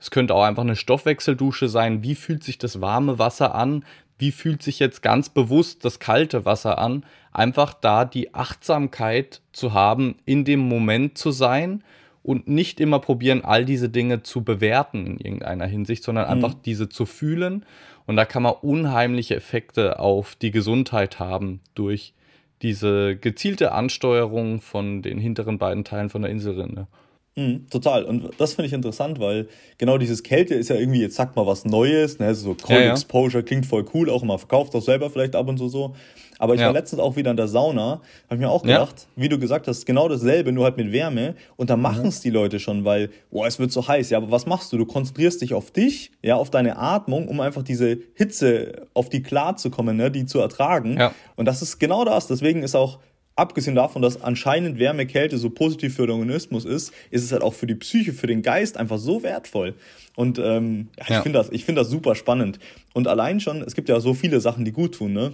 [0.00, 2.02] Es könnte auch einfach eine Stoffwechseldusche sein.
[2.02, 3.84] Wie fühlt sich das warme Wasser an?
[4.18, 7.04] Wie fühlt sich jetzt ganz bewusst das kalte Wasser an?
[7.32, 11.84] Einfach da die Achtsamkeit zu haben, in dem Moment zu sein
[12.22, 16.32] und nicht immer probieren, all diese Dinge zu bewerten in irgendeiner Hinsicht, sondern mhm.
[16.32, 17.64] einfach diese zu fühlen.
[18.06, 22.14] Und da kann man unheimliche Effekte auf die Gesundheit haben durch
[22.62, 26.88] diese gezielte Ansteuerung von den hinteren beiden Teilen von der Inselrinde.
[27.36, 28.04] Mhm, total.
[28.04, 31.46] Und das finde ich interessant, weil genau dieses Kälte ist ja irgendwie, jetzt sagt mal
[31.46, 32.34] was Neues, ne?
[32.34, 32.92] so Cold ja, ja.
[32.92, 35.94] Exposure klingt voll cool, auch immer verkauft auch selber vielleicht ab und so so.
[36.40, 36.68] Aber ich ja.
[36.68, 39.68] war letztens auch wieder in der Sauna, habe ich mir auch gedacht, wie du gesagt
[39.68, 41.34] hast, genau dasselbe, nur halt mit Wärme.
[41.56, 42.22] Und da machen es mhm.
[42.22, 44.08] die Leute schon, weil, boah, es wird so heiß.
[44.08, 44.78] Ja, aber was machst du?
[44.78, 49.22] Du konzentrierst dich auf dich, ja, auf deine Atmung, um einfach diese Hitze auf die
[49.22, 50.98] klar zu kommen, ne, die zu ertragen.
[50.98, 51.12] Ja.
[51.36, 52.26] Und das ist genau das.
[52.26, 53.00] Deswegen ist auch
[53.40, 57.42] abgesehen davon, dass anscheinend Wärme, Kälte so positiv für den Organismus ist, ist es halt
[57.42, 59.74] auch für die Psyche, für den Geist einfach so wertvoll.
[60.14, 62.58] Und ähm, ja, ich finde das, ich finde das super spannend.
[62.92, 65.32] Und allein schon, es gibt ja so viele Sachen, die gut tun, ne?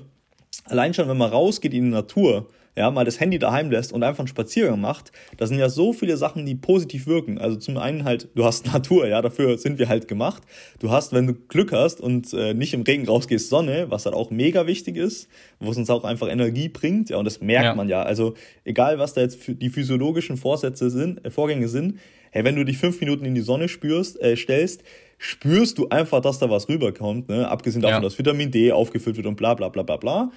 [0.65, 4.03] Allein schon, wenn man rausgeht in die Natur, ja, mal das Handy daheim lässt und
[4.03, 7.39] einfach einen Spaziergang macht, da sind ja so viele Sachen, die positiv wirken.
[7.39, 10.43] Also zum einen halt, du hast Natur, ja, dafür sind wir halt gemacht.
[10.79, 14.15] Du hast, wenn du Glück hast und äh, nicht im Regen rausgehst, Sonne, was halt
[14.15, 17.65] auch mega wichtig ist, wo es uns auch einfach Energie bringt, ja, und das merkt
[17.65, 17.75] ja.
[17.75, 18.03] man ja.
[18.03, 18.35] Also
[18.65, 21.99] egal, was da jetzt die physiologischen Vorsätze sind, äh, Vorgänge sind,
[22.31, 24.83] hey, wenn du dich fünf Minuten in die Sonne spürst, äh, stellst,
[25.17, 27.49] spürst du einfach, dass da was rüberkommt, ne?
[27.49, 28.01] abgesehen davon, ja.
[28.01, 30.31] dass Vitamin D aufgefüllt wird und bla bla bla bla bla.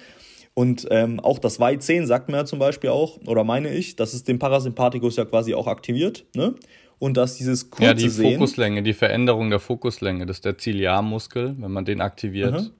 [0.54, 4.14] Und ähm, auch das Weizen sagt mir ja zum Beispiel auch, oder meine ich, dass
[4.14, 6.54] es den Parasympathikus ja quasi auch aktiviert, ne?
[6.98, 10.58] Und dass dieses kurze Ja, die Sehen, Fokuslänge, die Veränderung der Fokuslänge, das ist der
[10.58, 12.52] Ziliarmuskel, wenn man den aktiviert.
[12.52, 12.70] Mhm.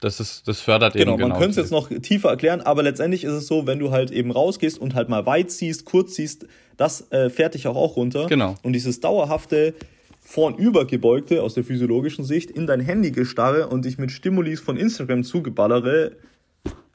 [0.00, 1.28] Das, ist, das fördert genau, eben genau.
[1.28, 4.10] Man könnte es jetzt noch tiefer erklären, aber letztendlich ist es so, wenn du halt
[4.10, 6.46] eben rausgehst und halt mal weit ziehst, kurz ziehst,
[6.76, 8.26] das äh, fährt dich auch, auch runter.
[8.28, 8.54] Genau.
[8.62, 9.74] Und dieses dauerhafte
[10.20, 15.22] vornübergebeugte aus der physiologischen Sicht in dein Handy gestarre und dich mit Stimulis von Instagram
[15.22, 16.12] zugeballere,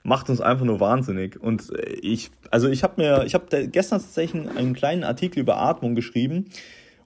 [0.08, 1.38] macht uns einfach nur wahnsinnig.
[1.38, 5.58] Und äh, ich, also ich habe mir, ich habe gestern tatsächlich einen kleinen Artikel über
[5.58, 6.46] Atmung geschrieben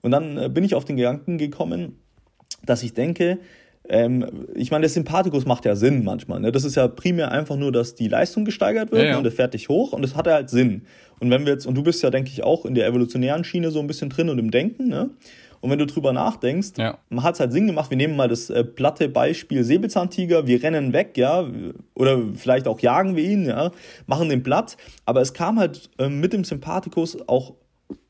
[0.01, 1.97] und dann äh, bin ich auf den Gedanken gekommen,
[2.63, 3.39] dass ich denke,
[3.89, 6.41] ähm, ich meine, der Sympathikus macht ja Sinn manchmal.
[6.41, 6.51] Ne?
[6.51, 9.17] Das ist ja primär einfach nur, dass die Leistung gesteigert wird ja, ja.
[9.17, 10.83] und der fährt dich hoch und das hat halt Sinn.
[11.19, 13.71] Und wenn wir jetzt, und du bist ja, denke ich, auch in der evolutionären Schiene
[13.71, 15.09] so ein bisschen drin und im Denken, ne?
[15.61, 16.97] Und wenn du drüber nachdenkst, ja.
[17.09, 20.61] man hat es halt Sinn gemacht, wir nehmen mal das äh, platte Beispiel Säbelzahntiger, wir
[20.61, 21.47] rennen weg, ja,
[21.93, 23.71] oder vielleicht auch jagen wir ihn, ja,
[24.07, 24.75] machen den platt.
[25.05, 27.53] Aber es kam halt äh, mit dem Sympathikus auch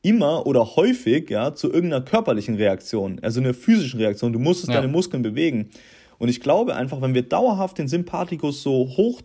[0.00, 4.32] immer oder häufig, ja, zu irgendeiner körperlichen Reaktion, also einer physischen Reaktion.
[4.32, 4.76] Du musstest ja.
[4.76, 5.70] deine Muskeln bewegen.
[6.18, 9.20] Und ich glaube einfach, wenn wir dauerhaft den Sympathikus so hoch,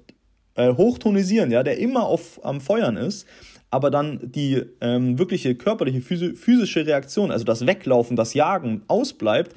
[0.55, 3.25] äh, hochtonisieren, ja, der immer auf, am Feuern ist,
[3.69, 9.53] aber dann die ähm, wirkliche körperliche, physische Reaktion, also das Weglaufen, das Jagen ausbleibt,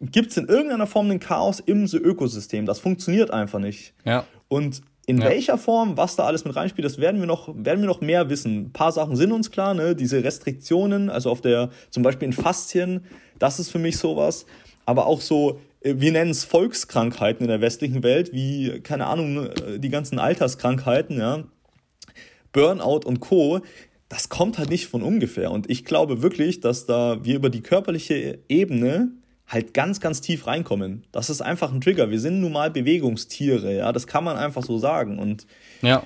[0.00, 2.66] gibt es in irgendeiner Form einen Chaos im Ökosystem.
[2.66, 3.94] Das funktioniert einfach nicht.
[4.04, 4.24] Ja.
[4.48, 5.28] Und in ja.
[5.28, 8.28] welcher Form, was da alles mit reinspielt, das werden wir noch, werden wir noch mehr
[8.28, 8.66] wissen.
[8.66, 9.96] Ein paar Sachen sind uns klar, ne?
[9.96, 13.04] Diese Restriktionen, also auf der, zum Beispiel in Faszien,
[13.38, 14.44] das ist für mich sowas.
[14.84, 19.46] Aber auch so, äh, wir nennen es Volkskrankheiten in der westlichen Welt, wie, keine Ahnung,
[19.46, 21.44] äh, die ganzen Alterskrankheiten, ja.
[22.52, 23.60] Burnout und Co.,
[24.08, 25.50] das kommt halt nicht von ungefähr.
[25.50, 29.10] Und ich glaube wirklich, dass da wir über die körperliche Ebene
[29.46, 31.04] halt ganz, ganz tief reinkommen.
[31.12, 32.10] Das ist einfach ein Trigger.
[32.10, 35.18] Wir sind nun mal Bewegungstiere, ja, das kann man einfach so sagen.
[35.18, 35.46] Und
[35.82, 36.02] ja,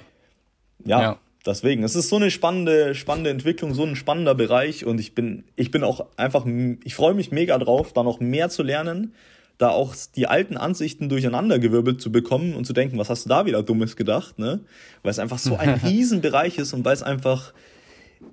[0.85, 1.19] ja, ja.
[1.45, 5.45] deswegen, es ist so eine spannende, spannende Entwicklung, so ein spannender Bereich und ich bin,
[5.57, 6.47] ich bin auch einfach,
[6.85, 9.15] ich freue mich mega drauf, da noch mehr zu lernen
[9.59, 13.47] da auch die alten Ansichten durcheinandergewirbelt zu bekommen und zu denken, was hast du da
[13.47, 14.61] wieder Dummes gedacht, ne?
[15.03, 17.53] Weil es einfach so ein Riesenbereich ist und weil es einfach,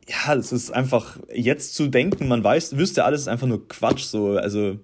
[0.07, 4.03] ja, es ist einfach, jetzt zu denken, man weiß, wüsste alles, ist einfach nur Quatsch,
[4.03, 4.79] so, also,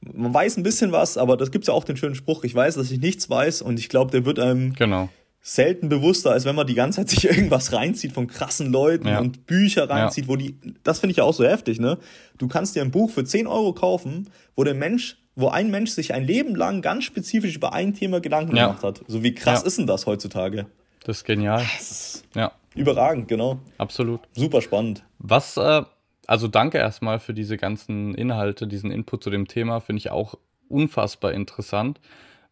[0.00, 2.76] man weiß ein bisschen was, aber das gibt's ja auch den schönen Spruch, ich weiß,
[2.76, 5.08] dass ich nichts weiß und ich glaube, der wird einem, genau.
[5.40, 9.18] selten bewusster, als wenn man die ganze Zeit sich irgendwas reinzieht von krassen Leuten ja.
[9.18, 10.28] und Bücher reinzieht, ja.
[10.28, 11.98] wo die, das finde ich ja auch so heftig, ne?
[12.38, 15.90] Du kannst dir ein Buch für 10 Euro kaufen, wo der Mensch, wo ein Mensch
[15.90, 18.66] sich ein Leben lang ganz spezifisch über ein Thema Gedanken ja.
[18.66, 19.02] gemacht hat.
[19.08, 20.66] So wie krass ist denn das heutzutage?
[21.04, 21.62] Das ist genial.
[21.78, 22.52] Ist ja.
[22.74, 23.58] Überragend, genau.
[23.78, 24.20] Absolut.
[24.32, 25.04] Super spannend.
[25.18, 25.82] Was, äh,
[26.26, 30.36] also danke erstmal für diese ganzen Inhalte, diesen Input zu dem Thema, finde ich auch
[30.68, 32.00] unfassbar interessant.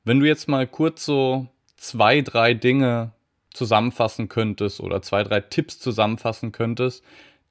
[0.05, 3.13] Wenn du jetzt mal kurz so zwei, drei Dinge
[3.53, 7.03] zusammenfassen könntest oder zwei, drei Tipps zusammenfassen könntest,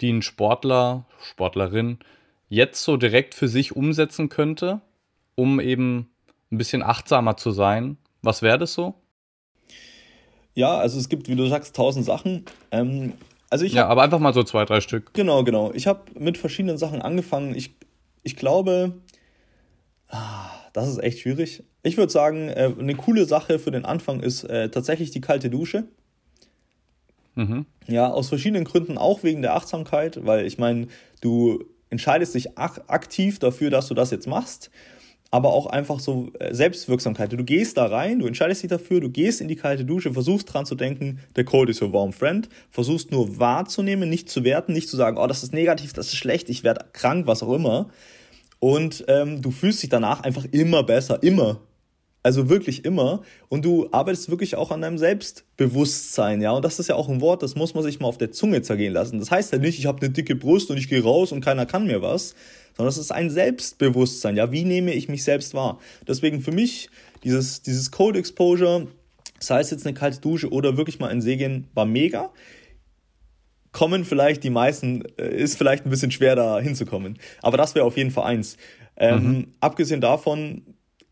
[0.01, 1.99] die ein Sportler, Sportlerin
[2.49, 4.81] jetzt so direkt für sich umsetzen könnte,
[5.41, 6.07] um eben
[6.51, 8.93] ein bisschen achtsamer zu sein, was wäre das so?
[10.53, 12.45] Ja, also es gibt, wie du sagst, tausend Sachen.
[12.69, 13.13] Ähm,
[13.49, 15.13] also ich ja, hab, aber einfach mal so zwei, drei Stück.
[15.13, 15.71] Genau, genau.
[15.73, 17.55] Ich habe mit verschiedenen Sachen angefangen.
[17.55, 17.73] Ich,
[18.21, 18.93] ich glaube,
[20.09, 21.63] ah, das ist echt schwierig.
[21.81, 25.49] Ich würde sagen, äh, eine coole Sache für den Anfang ist äh, tatsächlich die kalte
[25.49, 25.85] Dusche.
[27.33, 27.65] Mhm.
[27.87, 30.87] Ja, aus verschiedenen Gründen, auch wegen der Achtsamkeit, weil ich meine,
[31.21, 34.69] du entscheidest dich ak aktiv dafür, dass du das jetzt machst,
[35.31, 37.31] aber auch einfach so äh, Selbstwirksamkeit.
[37.31, 40.53] Du gehst da rein, du entscheidest dich dafür, du gehst in die kalte Dusche, versuchst
[40.53, 44.73] dran zu denken, der Code ist your warm friend, versuchst nur wahrzunehmen, nicht zu werten,
[44.73, 47.53] nicht zu sagen, oh, das ist negativ, das ist schlecht, ich werde krank, was auch
[47.53, 47.89] immer,
[48.61, 51.61] und ähm, du fühlst dich danach einfach immer besser, immer.
[52.21, 53.23] Also wirklich immer.
[53.49, 56.51] Und du arbeitest wirklich auch an deinem Selbstbewusstsein, ja.
[56.51, 58.61] Und das ist ja auch ein Wort, das muss man sich mal auf der Zunge
[58.61, 59.17] zergehen lassen.
[59.17, 61.65] Das heißt ja nicht, ich habe eine dicke Brust und ich gehe raus und keiner
[61.65, 62.35] kann mir was,
[62.75, 64.51] sondern es ist ein Selbstbewusstsein, ja.
[64.51, 65.79] Wie nehme ich mich selbst wahr?
[66.07, 66.89] Deswegen für mich
[67.23, 68.87] dieses, dieses Cold Exposure,
[69.39, 72.31] sei es jetzt eine kalte Dusche oder wirklich mal ein See gehen, war mega
[73.71, 77.17] kommen vielleicht die meisten, äh, ist vielleicht ein bisschen schwer da hinzukommen.
[77.41, 78.57] Aber das wäre auf jeden Fall eins.
[78.97, 79.47] Ähm, mhm.
[79.59, 80.63] Abgesehen davon,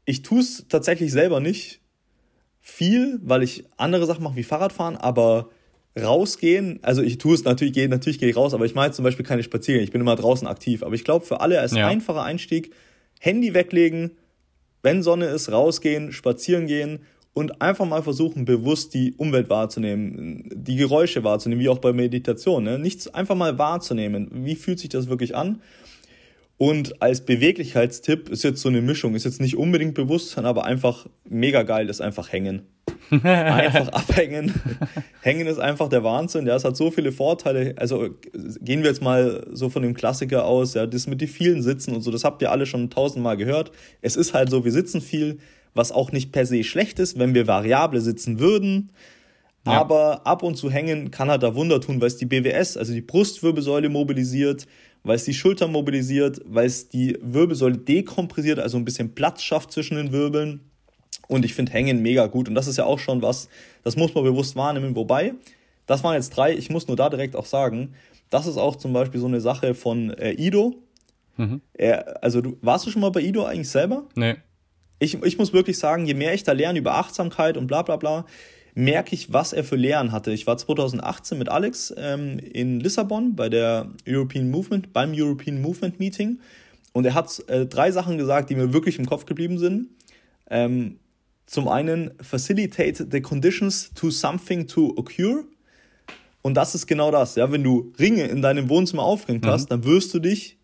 [0.06, 1.82] ich tue es tatsächlich selber nicht
[2.60, 5.50] viel, weil ich andere Sachen mache wie Fahrradfahren, aber
[6.04, 9.04] rausgehen, also ich tue es natürlich, gehe, natürlich gehe ich raus, aber ich mache zum
[9.04, 10.84] Beispiel keine Spaziergänge, ich bin immer draußen aktiv.
[10.84, 11.88] Aber ich glaube, für alle als ja.
[11.88, 12.72] einfacher Einstieg,
[13.20, 14.12] Handy weglegen,
[14.82, 17.00] wenn Sonne ist, rausgehen, spazieren gehen
[17.34, 22.64] und einfach mal versuchen, bewusst die Umwelt wahrzunehmen, die Geräusche wahrzunehmen, wie auch bei Meditation.
[22.64, 22.80] Ne?
[22.80, 24.30] Nichts einfach mal wahrzunehmen.
[24.32, 25.62] Wie fühlt sich das wirklich an?
[26.58, 31.08] Und als Beweglichkeitstipp ist jetzt so eine Mischung, ist jetzt nicht unbedingt Bewusstsein, aber einfach
[31.24, 32.64] mega geil ist einfach hängen.
[33.24, 34.54] einfach abhängen.
[35.22, 36.46] Hängen ist einfach der Wahnsinn.
[36.46, 37.74] Ja, es hat so viele Vorteile.
[37.78, 38.10] Also
[38.62, 41.96] gehen wir jetzt mal so von dem Klassiker aus, ja, das mit den vielen Sitzen
[41.96, 43.72] und so, das habt ihr alle schon tausendmal gehört.
[44.02, 45.40] Es ist halt so, wir sitzen viel
[45.74, 48.92] was auch nicht per se schlecht ist, wenn wir variable sitzen würden.
[49.66, 49.74] Ja.
[49.74, 52.94] Aber ab und zu hängen kann halt da Wunder tun, weil es die BWS, also
[52.94, 54.68] die Brustwirbelsäule mobilisiert,
[55.04, 59.72] weil es die Schultern mobilisiert, weil es die Wirbelsäule dekompressiert, also ein bisschen Platz schafft
[59.72, 60.62] zwischen den Wirbeln.
[61.30, 62.50] Und ich finde Hängen mega gut.
[62.50, 63.48] Und das ist ja auch schon was,
[63.84, 64.96] das muss man bewusst wahrnehmen.
[64.96, 65.36] Wobei,
[65.86, 67.94] das waren jetzt drei, ich muss nur da direkt auch sagen,
[68.30, 70.76] das ist auch zum Beispiel so eine Sache von äh, Ido.
[71.38, 71.62] Mhm.
[71.74, 74.04] Er, also du, warst du schon mal bei Ido eigentlich selber?
[74.16, 74.36] Nee
[75.00, 77.96] ich, ich muss wirklich sagen, je mehr ich da lerne über Achtsamkeit und bla bla
[77.96, 78.26] bla,
[78.76, 80.32] merke ich, was er für Lehren hatte.
[80.32, 86.00] Ich war 2018 mit Alex ähm, in Lissabon bei der European Movement, beim European Movement
[86.00, 86.40] Meeting.
[86.92, 89.88] Und er hat äh, drei Sachen gesagt, die mir wirklich im Kopf geblieben sind.
[90.50, 91.00] Ähm,
[91.50, 95.46] zum einen, facilitate the conditions to something to occur.
[96.44, 97.36] Und das ist genau das.
[97.36, 99.50] Ja, wenn du Ringe in deinem Wohnzimmer aufgehängt mhm.
[99.50, 100.58] hast, dann wirst du dich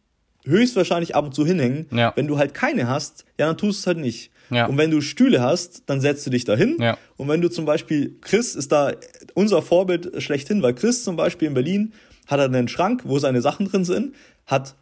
[0.46, 1.88] höchstwahrscheinlich ab und zu hinhängen.
[1.92, 2.14] Ja.
[2.16, 4.30] Wenn du halt keine hast, ja, dann tust du es halt nicht.
[4.52, 4.68] Ja.
[4.68, 6.78] Und wenn du Stühle hast, dann setzt du dich da hin.
[6.80, 7.00] Ja.
[7.18, 8.92] Und wenn du zum Beispiel, Chris ist da
[9.34, 11.94] unser Vorbild schlechthin, weil Chris zum Beispiel in Berlin
[12.28, 14.14] hat er einen Schrank, wo seine Sachen drin sind,
[14.46, 14.76] hat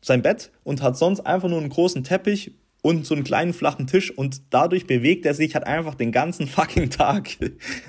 [0.00, 2.52] sein Bett und hat sonst einfach nur einen großen Teppich
[2.84, 6.46] und so einen kleinen flachen Tisch und dadurch bewegt er sich halt einfach den ganzen
[6.46, 7.30] fucking Tag.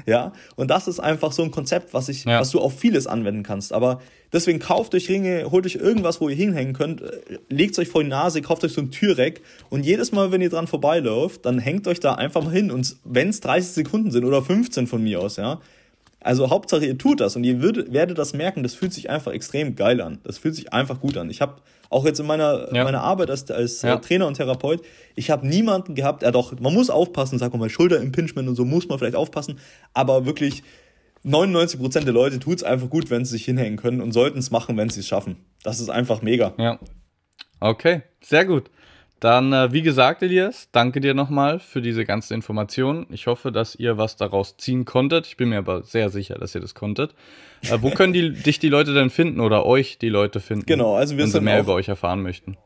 [0.05, 2.39] ja, und das ist einfach so ein Konzept, was ich, ja.
[2.39, 3.73] was du auf vieles anwenden kannst.
[3.73, 3.99] Aber
[4.31, 8.03] deswegen kauft euch Ringe, holt euch irgendwas, wo ihr hinhängen könnt, äh, legt euch vor
[8.03, 11.59] die Nase, kauft euch so ein Türreck und jedes Mal, wenn ihr dran vorbeiläuft, dann
[11.59, 15.03] hängt euch da einfach mal hin und wenn es 30 Sekunden sind oder 15 von
[15.03, 15.59] mir aus, ja,
[16.25, 19.31] also Hauptsache, ihr tut das und ihr würdet, werdet das merken, das fühlt sich einfach
[19.31, 20.17] extrem geil an.
[20.23, 21.29] Das fühlt sich einfach gut an.
[21.29, 21.61] Ich habe
[21.91, 22.83] auch jetzt in meiner, ja.
[22.83, 23.97] meiner Arbeit als, als äh, ja.
[23.97, 24.81] Trainer und Therapeut,
[25.13, 28.87] ich habe niemanden gehabt, ja doch, man muss aufpassen, sag mal, Schulterimpingement und so muss
[28.87, 29.59] man vielleicht aufpassen,
[29.93, 30.63] aber wirklich
[31.23, 34.49] 99% der Leute tut es einfach gut, wenn sie sich hinhängen können und sollten es
[34.49, 35.37] machen, wenn sie es schaffen.
[35.61, 36.55] Das ist einfach mega.
[36.57, 36.79] Ja.
[37.59, 38.71] Okay, sehr gut.
[39.19, 43.05] Dann, äh, wie gesagt, Elias, danke dir nochmal für diese ganzen Informationen.
[43.09, 45.25] Ich hoffe, dass ihr was daraus ziehen konntet.
[45.27, 47.15] Ich bin mir aber sehr sicher, dass ihr das konntet.
[47.63, 50.65] Äh, wo können die, dich die Leute denn finden oder euch die Leute finden?
[50.65, 52.57] Genau, also wir wenn sind sie mehr auch, über euch erfahren möchten.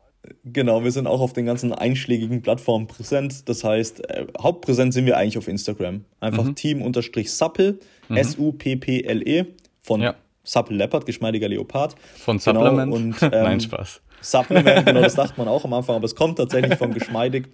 [0.43, 3.47] Genau, wir sind auch auf den ganzen einschlägigen Plattformen präsent.
[3.47, 6.03] Das heißt, äh, hauptpräsent sind wir eigentlich auf Instagram.
[6.19, 6.55] Einfach mhm.
[6.55, 8.17] Team-Suppel, mhm.
[8.17, 9.45] S-U-P-P-L-E
[9.81, 10.15] von ja.
[10.43, 11.95] Suppel Leopard, geschmeidiger Leopard.
[12.17, 12.93] Von genau, Supplement?
[12.93, 14.01] Und, ähm, Nein, Spaß.
[14.21, 17.47] Supplement, genau, das dachte man auch am Anfang, aber es kommt tatsächlich von geschmeidig.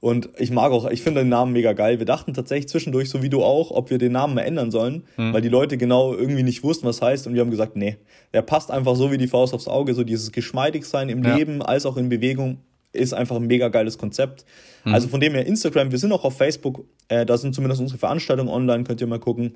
[0.00, 1.98] Und ich mag auch, ich finde den Namen mega geil.
[1.98, 5.04] Wir dachten tatsächlich zwischendurch, so wie du auch, ob wir den Namen mal ändern sollen,
[5.16, 5.32] hm.
[5.32, 7.26] weil die Leute genau irgendwie nicht wussten, was heißt.
[7.26, 7.96] Und wir haben gesagt, nee,
[8.34, 9.94] der passt einfach so wie die Faust aufs Auge.
[9.94, 11.34] So dieses Geschmeidigsein im ja.
[11.34, 12.58] Leben als auch in Bewegung
[12.92, 14.44] ist einfach ein mega geiles Konzept.
[14.84, 14.94] Hm.
[14.94, 17.98] Also von dem her Instagram, wir sind auch auf Facebook, äh, da sind zumindest unsere
[17.98, 19.54] Veranstaltungen online, könnt ihr mal gucken.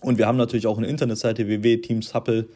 [0.00, 2.48] Und wir haben natürlich auch eine Internetseite www.teamshappel.com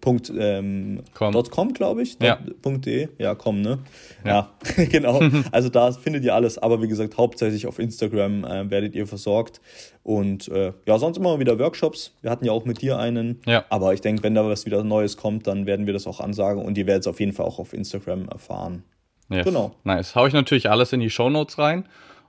[0.00, 2.16] Punkt, ähm, .com, .com glaube ich.
[2.20, 2.38] Ja.
[2.64, 3.78] .de, ja, com, ne?
[4.24, 5.20] Ja, ja genau.
[5.52, 6.58] Also da findet ihr alles.
[6.58, 9.60] Aber wie gesagt, hauptsächlich auf Instagram äh, werdet ihr versorgt.
[10.02, 12.12] Und äh, ja, sonst immer wieder Workshops.
[12.22, 13.40] Wir hatten ja auch mit dir einen.
[13.46, 13.64] Ja.
[13.68, 16.64] Aber ich denke, wenn da was wieder Neues kommt, dann werden wir das auch ansagen.
[16.64, 18.84] Und ihr werdet es auf jeden Fall auch auf Instagram erfahren.
[19.28, 19.44] Yes.
[19.44, 19.74] Genau.
[19.84, 20.14] Nice.
[20.14, 21.84] Hau ich natürlich alles in die Show Notes rein.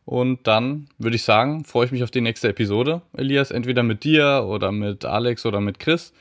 [0.06, 4.04] Und dann würde ich sagen, freue ich mich auf die nächste Episode, Elias, entweder mit
[4.04, 6.12] dir oder mit Alex oder mit Chris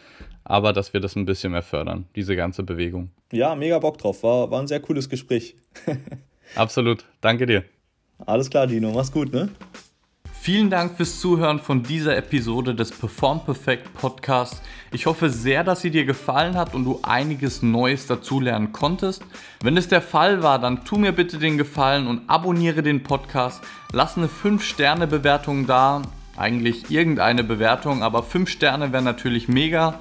[0.44, 3.10] aber dass wir das ein bisschen mehr fördern, diese ganze Bewegung.
[3.32, 4.22] Ja, mega Bock drauf.
[4.22, 5.56] War, war ein sehr cooles Gespräch.
[6.54, 7.04] Absolut.
[7.20, 7.64] Danke dir.
[8.18, 8.92] Alles klar, Dino.
[8.92, 9.48] Mach's gut, ne?
[10.42, 14.60] Vielen Dank fürs Zuhören von dieser Episode des Perform Perfect Podcasts.
[14.90, 19.22] Ich hoffe sehr, dass sie dir gefallen hat und du einiges Neues dazulernen konntest.
[19.62, 23.62] Wenn es der Fall war, dann tu mir bitte den Gefallen und abonniere den Podcast.
[23.92, 26.02] Lass eine 5-Sterne-Bewertung da.
[26.36, 30.00] Eigentlich irgendeine Bewertung, aber 5 Sterne wäre natürlich mega